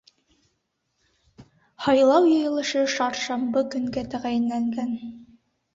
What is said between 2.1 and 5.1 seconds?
йыйылышы шаршамбы көнгә тәғәйенләнгән.